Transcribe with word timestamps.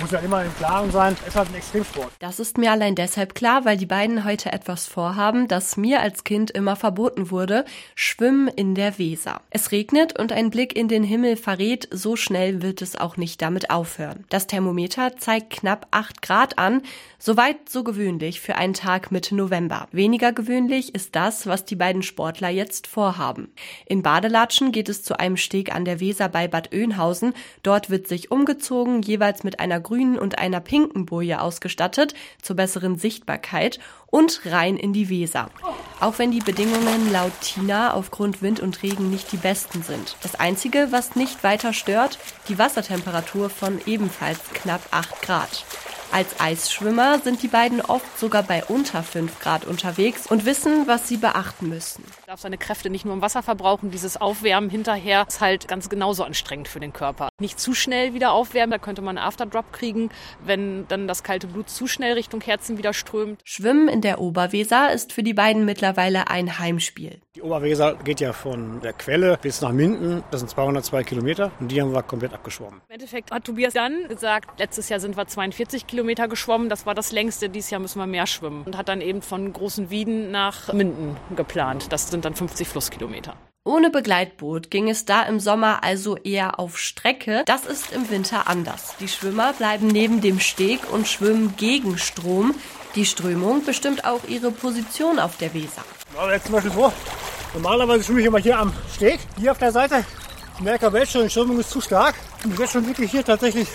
Muss 0.00 0.10
ja 0.10 0.18
immer 0.18 0.44
im 0.44 0.54
Klaren 0.56 0.90
sein, 0.90 1.16
es 1.22 1.28
ist 1.28 1.36
halt 1.36 1.48
ein 1.50 1.54
Extremsport. 1.54 2.10
Das 2.18 2.40
ist 2.40 2.58
mir 2.58 2.72
allein 2.72 2.94
deshalb 2.94 3.34
klar, 3.34 3.64
weil 3.64 3.76
die 3.76 3.86
beiden 3.86 4.24
heute 4.24 4.52
etwas 4.52 4.86
vorhaben, 4.86 5.46
das 5.46 5.76
mir 5.76 6.00
als 6.00 6.24
Kind 6.24 6.50
immer 6.50 6.74
verboten 6.74 7.30
wurde, 7.30 7.64
Schwimmen 7.94 8.48
in 8.48 8.74
der 8.74 8.98
Weser. 8.98 9.40
Es 9.50 9.70
regnet 9.70 10.18
und 10.18 10.32
ein 10.32 10.50
Blick 10.50 10.76
in 10.76 10.88
den 10.88 11.04
Himmel 11.04 11.36
verrät, 11.36 11.88
so 11.92 12.16
schnell 12.16 12.60
wird 12.60 12.82
es 12.82 12.96
auch 12.96 13.16
nicht 13.16 13.40
damit 13.40 13.70
aufhören. 13.70 14.24
Das 14.30 14.48
Thermometer 14.48 15.16
zeigt 15.16 15.50
knapp 15.50 15.86
8 15.92 16.22
Grad 16.22 16.58
an, 16.58 16.82
soweit 17.18 17.68
so 17.68 17.84
gewöhnlich 17.84 18.40
für 18.40 18.56
einen 18.56 18.74
Tag 18.74 19.12
Mitte 19.12 19.34
November. 19.36 19.88
Weniger 19.92 20.32
gewöhnlich 20.32 20.94
ist 20.94 21.14
das, 21.14 21.46
was 21.46 21.64
die 21.64 21.76
beiden 21.76 22.02
Sportler 22.02 22.48
jetzt 22.50 22.86
vorhaben. 22.86 23.52
In 23.86 24.02
Badelatschen 24.02 24.72
geht 24.72 24.88
es 24.88 25.04
zu 25.04 25.18
einem 25.18 25.36
Steg 25.36 25.74
an 25.74 25.84
der 25.84 26.00
Weser 26.00 26.28
bei 26.28 26.48
Bad 26.48 26.74
Oeynhausen. 26.74 27.32
Dort 27.62 27.90
wird 27.90 28.08
sich 28.08 28.30
umgezogen, 28.30 29.00
jeweils 29.00 29.44
mit 29.44 29.60
einer 29.60 29.83
grünen 29.84 30.18
und 30.18 30.38
einer 30.38 30.58
pinken 30.58 31.06
Boje 31.06 31.40
ausgestattet, 31.40 32.14
zur 32.42 32.56
besseren 32.56 32.98
Sichtbarkeit 32.98 33.78
und 34.06 34.40
rein 34.46 34.76
in 34.76 34.92
die 34.92 35.08
Weser. 35.08 35.48
Auch 36.00 36.18
wenn 36.18 36.32
die 36.32 36.40
Bedingungen 36.40 37.12
laut 37.12 37.32
Tina 37.40 37.94
aufgrund 37.94 38.42
Wind 38.42 38.58
und 38.58 38.82
Regen 38.82 39.10
nicht 39.10 39.30
die 39.30 39.36
besten 39.36 39.84
sind. 39.84 40.16
Das 40.22 40.34
Einzige, 40.34 40.88
was 40.90 41.14
nicht 41.14 41.44
weiter 41.44 41.72
stört, 41.72 42.18
die 42.48 42.58
Wassertemperatur 42.58 43.48
von 43.48 43.80
ebenfalls 43.86 44.40
knapp 44.52 44.82
8 44.90 45.22
Grad. 45.22 45.64
Als 46.10 46.38
Eisschwimmer 46.38 47.18
sind 47.18 47.42
die 47.42 47.48
beiden 47.48 47.80
oft 47.80 48.18
sogar 48.18 48.44
bei 48.44 48.64
unter 48.64 49.02
5 49.02 49.40
Grad 49.40 49.64
unterwegs 49.64 50.26
und 50.28 50.44
wissen, 50.44 50.86
was 50.86 51.08
sie 51.08 51.16
beachten 51.16 51.68
müssen. 51.68 52.04
Darf 52.34 52.40
seine 52.40 52.58
Kräfte 52.58 52.90
nicht 52.90 53.04
nur 53.04 53.14
im 53.14 53.22
Wasser 53.22 53.44
verbrauchen. 53.44 53.92
Dieses 53.92 54.20
Aufwärmen 54.20 54.68
hinterher 54.68 55.24
ist 55.28 55.40
halt 55.40 55.68
ganz 55.68 55.88
genauso 55.88 56.24
anstrengend 56.24 56.66
für 56.66 56.80
den 56.80 56.92
Körper. 56.92 57.28
Nicht 57.40 57.60
zu 57.60 57.74
schnell 57.74 58.12
wieder 58.12 58.32
aufwärmen, 58.32 58.72
da 58.72 58.78
könnte 58.78 59.02
man 59.02 59.16
einen 59.16 59.24
Afterdrop 59.24 59.72
kriegen, 59.72 60.10
wenn 60.44 60.84
dann 60.88 61.06
das 61.06 61.22
kalte 61.22 61.46
Blut 61.46 61.70
zu 61.70 61.86
schnell 61.86 62.14
Richtung 62.14 62.40
Herzen 62.40 62.76
wieder 62.76 62.92
strömt. 62.92 63.40
Schwimmen 63.44 63.86
in 63.86 64.00
der 64.00 64.20
Oberweser 64.20 64.92
ist 64.92 65.12
für 65.12 65.22
die 65.22 65.32
beiden 65.32 65.64
mittlerweile 65.64 66.26
ein 66.26 66.58
Heimspiel. 66.58 67.20
Die 67.36 67.42
Oberweser 67.42 67.94
geht 67.94 68.20
ja 68.20 68.32
von 68.32 68.80
der 68.80 68.94
Quelle 68.94 69.38
bis 69.40 69.60
nach 69.60 69.70
Minden. 69.70 70.24
Das 70.32 70.40
sind 70.40 70.50
202 70.50 71.04
Kilometer 71.04 71.52
und 71.60 71.70
die 71.70 71.80
haben 71.80 71.92
wir 71.92 72.02
komplett 72.02 72.32
abgeschwommen. 72.32 72.80
Im 72.88 72.94
Endeffekt 72.94 73.30
hat 73.30 73.44
Tobias 73.44 73.74
dann 73.74 74.08
gesagt, 74.08 74.58
letztes 74.58 74.88
Jahr 74.88 74.98
sind 74.98 75.16
wir 75.16 75.26
42 75.26 75.86
Kilometer 75.86 76.26
geschwommen. 76.26 76.68
Das 76.68 76.84
war 76.84 76.96
das 76.96 77.12
längste. 77.12 77.48
Dieses 77.48 77.70
Jahr 77.70 77.80
müssen 77.80 78.00
wir 78.00 78.06
mehr 78.06 78.26
schwimmen. 78.26 78.62
Und 78.64 78.76
hat 78.76 78.88
dann 78.88 79.00
eben 79.00 79.22
von 79.22 79.52
Großen 79.52 79.90
Wieden 79.90 80.32
nach 80.32 80.72
Minden 80.72 81.16
geplant. 81.36 81.92
Das 81.92 82.08
sind 82.08 82.23
dann 82.24 82.34
50 82.34 82.66
Flusskilometer. 82.68 83.36
Ohne 83.66 83.88
Begleitboot 83.88 84.70
ging 84.70 84.90
es 84.90 85.06
da 85.06 85.22
im 85.22 85.40
Sommer 85.40 85.82
also 85.82 86.18
eher 86.18 86.58
auf 86.58 86.78
Strecke. 86.78 87.44
Das 87.46 87.64
ist 87.64 87.92
im 87.92 88.10
Winter 88.10 88.46
anders. 88.46 88.94
Die 89.00 89.08
Schwimmer 89.08 89.54
bleiben 89.54 89.86
neben 89.86 90.20
dem 90.20 90.38
Steg 90.38 90.80
und 90.92 91.08
schwimmen 91.08 91.54
gegen 91.56 91.96
Strom. 91.96 92.54
Die 92.94 93.06
Strömung 93.06 93.64
bestimmt 93.64 94.04
auch 94.04 94.20
ihre 94.28 94.50
Position 94.50 95.18
auf 95.18 95.38
der 95.38 95.54
Weser. 95.54 95.82
Aber 96.14 96.34
jetzt 96.34 96.44
zum 96.44 96.52
Beispiel 96.52 96.72
so. 96.72 96.92
Normalerweise 97.54 98.04
schwimme 98.04 98.20
ich 98.20 98.26
immer 98.26 98.38
hier 98.38 98.58
am 98.58 98.72
Steg, 98.94 99.20
hier 99.38 99.52
auf 99.52 99.58
der 99.58 99.72
Seite. 99.72 100.04
Ich 100.56 100.60
merke 100.60 100.86
aber 100.86 100.98
jetzt 100.98 101.12
schon, 101.12 101.22
die 101.22 101.30
Strömung 101.30 101.58
ist 101.58 101.70
zu 101.70 101.80
stark. 101.80 102.14
Und 102.44 102.52
ich 102.52 102.58
jetzt 102.58 102.72
schon 102.72 102.86
wirklich 102.86 103.10
hier 103.10 103.24
tatsächlich 103.24 103.66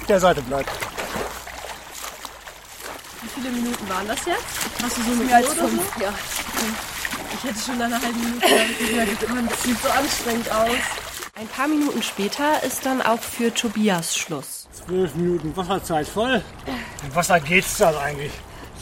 auf 0.00 0.06
der 0.06 0.20
Seite 0.20 0.40
bleibt. 0.40 0.70
Wie 3.20 3.28
viele 3.28 3.50
Minuten 3.50 3.88
waren 3.88 4.08
das 4.08 4.24
jetzt? 4.24 4.42
Hast 4.82 4.96
du 4.96 5.02
so 5.02 5.22
Mehr 5.22 5.36
als 5.36 5.52
fünf. 5.52 6.00
Ja. 6.00 6.14
Ich 7.34 7.44
hätte 7.44 7.58
schon 7.58 7.78
nach 7.78 7.86
einer 7.86 8.00
halben 8.00 8.20
Minute 8.20 8.46
gesagt, 8.46 9.28
man 9.34 9.48
sieht 9.62 9.78
so 9.82 9.88
anstrengend 9.88 10.50
aus. 10.50 10.70
Ein 11.34 11.48
paar 11.48 11.66
Minuten 11.66 12.02
später 12.02 12.62
ist 12.62 12.84
dann 12.84 13.00
auch 13.00 13.20
für 13.20 13.52
Tobias 13.52 14.16
Schluss. 14.16 14.68
Zwölf 14.72 15.14
Minuten 15.14 15.56
Wasserzeit 15.56 16.06
voll. 16.06 16.42
Im 17.04 17.14
Wasser 17.14 17.40
geht's 17.40 17.78
dann 17.78 17.96
eigentlich. 17.96 18.32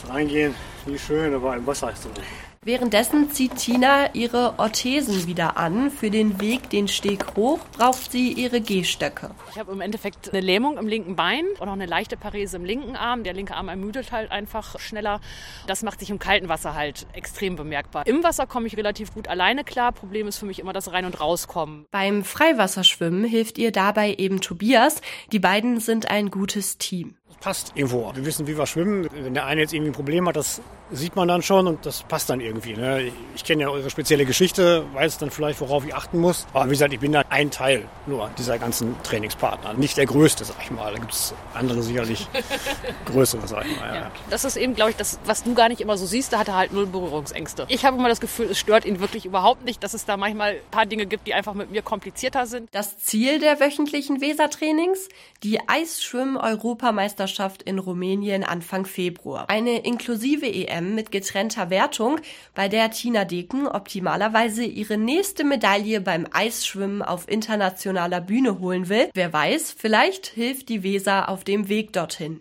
Das 0.01 0.11
Reingehen, 0.11 0.53
nicht 0.85 1.05
schön, 1.05 1.33
aber 1.33 1.55
im 1.55 1.65
Wasser 1.65 1.91
ist 1.91 2.05
es 2.05 2.17
nicht. 2.17 2.50
Währenddessen 2.63 3.31
zieht 3.31 3.55
Tina 3.55 4.13
ihre 4.13 4.59
Orthesen 4.59 5.25
wieder 5.25 5.57
an. 5.57 5.89
Für 5.89 6.11
den 6.11 6.39
Weg 6.39 6.69
den 6.69 6.87
Steg 6.87 7.35
hoch 7.35 7.57
braucht 7.71 8.11
sie 8.11 8.33
ihre 8.33 8.61
Gehstöcke. 8.61 9.31
Ich 9.49 9.57
habe 9.57 9.71
im 9.71 9.81
Endeffekt 9.81 10.29
eine 10.29 10.41
Lähmung 10.41 10.77
im 10.77 10.87
linken 10.87 11.15
Bein 11.15 11.43
und 11.57 11.67
auch 11.67 11.73
eine 11.73 11.87
leichte 11.87 12.17
Parese 12.17 12.57
im 12.57 12.63
linken 12.63 12.95
Arm. 12.95 13.23
Der 13.23 13.33
linke 13.33 13.55
Arm 13.55 13.67
ermüdet 13.67 14.11
halt 14.11 14.29
einfach 14.29 14.79
schneller. 14.79 15.21
Das 15.65 15.81
macht 15.81 16.01
sich 16.01 16.11
im 16.11 16.19
kalten 16.19 16.49
Wasser 16.49 16.75
halt 16.75 17.07
extrem 17.13 17.55
bemerkbar. 17.55 18.05
Im 18.05 18.23
Wasser 18.23 18.45
komme 18.45 18.67
ich 18.67 18.77
relativ 18.77 19.11
gut 19.11 19.27
alleine 19.27 19.63
klar. 19.63 19.91
Problem 19.91 20.27
ist 20.27 20.37
für 20.37 20.45
mich 20.45 20.59
immer 20.59 20.71
das 20.71 20.91
Rein- 20.91 21.05
und 21.05 21.19
Rauskommen. 21.19 21.87
Beim 21.89 22.23
Freiwasserschwimmen 22.23 23.23
hilft 23.23 23.57
ihr 23.57 23.71
dabei 23.71 24.13
eben 24.13 24.39
Tobias. 24.39 25.01
Die 25.31 25.39
beiden 25.39 25.79
sind 25.79 26.11
ein 26.11 26.29
gutes 26.29 26.77
Team. 26.77 27.15
Passt 27.39 27.71
irgendwo. 27.75 28.11
Wir 28.13 28.25
wissen, 28.25 28.47
wie 28.47 28.57
wir 28.57 28.65
schwimmen. 28.65 29.07
Wenn 29.11 29.33
der 29.33 29.45
eine 29.45 29.61
jetzt 29.61 29.73
irgendwie 29.73 29.91
ein 29.91 29.95
Problem 29.95 30.27
hat, 30.27 30.35
das 30.35 30.61
sieht 30.91 31.15
man 31.15 31.27
dann 31.27 31.41
schon 31.41 31.67
und 31.67 31.85
das 31.85 32.03
passt 32.03 32.29
dann 32.29 32.41
irgendwie. 32.41 32.75
Ne? 32.75 33.11
Ich 33.35 33.43
kenne 33.43 33.63
ja 33.63 33.69
eure 33.69 33.89
spezielle 33.89 34.25
Geschichte, 34.25 34.85
weiß 34.93 35.17
dann 35.17 35.31
vielleicht, 35.31 35.61
worauf 35.61 35.85
ich 35.85 35.95
achten 35.95 36.19
muss. 36.19 36.45
Aber 36.53 36.65
wie 36.65 36.71
gesagt, 36.71 36.93
ich 36.93 36.99
bin 36.99 37.11
da 37.13 37.23
ein 37.29 37.49
Teil 37.49 37.87
nur 38.07 38.29
dieser 38.37 38.59
ganzen 38.59 39.01
Trainingspartner. 39.03 39.73
Nicht 39.73 39.97
der 39.97 40.05
größte, 40.05 40.43
sag 40.45 40.57
ich 40.61 40.71
mal. 40.71 40.91
Da 40.93 40.99
gibt 40.99 41.13
es 41.13 41.33
andere 41.53 41.81
sicherlich 41.81 42.27
größere, 43.05 43.47
sag 43.47 43.65
ich 43.65 43.79
mal. 43.79 43.95
Ja. 43.95 44.11
Das 44.29 44.43
ist 44.43 44.57
eben, 44.57 44.75
glaube 44.75 44.91
ich, 44.91 44.97
das, 44.97 45.19
was 45.25 45.43
du 45.43 45.53
gar 45.53 45.69
nicht 45.69 45.81
immer 45.81 45.97
so 45.97 46.05
siehst. 46.05 46.33
Da 46.33 46.39
hat 46.39 46.49
er 46.49 46.55
halt 46.55 46.73
null 46.73 46.85
Berührungsängste. 46.87 47.65
Ich 47.69 47.85
habe 47.85 47.97
immer 47.97 48.09
das 48.09 48.19
Gefühl, 48.19 48.47
es 48.51 48.59
stört 48.59 48.85
ihn 48.85 48.99
wirklich 48.99 49.25
überhaupt 49.25 49.63
nicht, 49.63 49.83
dass 49.83 49.93
es 49.93 50.05
da 50.05 50.17
manchmal 50.17 50.51
ein 50.51 50.71
paar 50.71 50.85
Dinge 50.85 51.05
gibt, 51.05 51.27
die 51.27 51.33
einfach 51.33 51.53
mit 51.53 51.71
mir 51.71 51.81
komplizierter 51.81 52.45
sind. 52.45 52.69
Das 52.73 52.97
Ziel 52.97 53.39
der 53.39 53.59
wöchentlichen 53.59 54.19
Wesertrainings? 54.19 55.07
Die 55.43 55.59
Eisschwimmen-Europameisterschaft 55.67 57.20
in 57.63 57.79
Rumänien 57.79 58.43
Anfang 58.43 58.85
Februar. 58.85 59.49
Eine 59.49 59.79
inklusive 59.79 60.45
EM 60.45 60.95
mit 60.95 61.11
getrennter 61.11 61.69
Wertung, 61.69 62.19
bei 62.55 62.69
der 62.69 62.91
Tina 62.91 63.25
Deken 63.25 63.67
optimalerweise 63.67 64.63
ihre 64.63 64.97
nächste 64.97 65.43
Medaille 65.43 65.99
beim 65.99 66.25
Eisschwimmen 66.31 67.01
auf 67.01 67.29
internationaler 67.29 68.21
Bühne 68.21 68.59
holen 68.59 68.87
will. 68.87 69.09
Wer 69.13 69.33
weiß, 69.33 69.75
vielleicht 69.77 70.27
hilft 70.27 70.69
die 70.69 70.83
Weser 70.83 71.27
auf 71.27 71.43
dem 71.43 71.67
Weg 71.67 71.91
dorthin. 71.91 72.39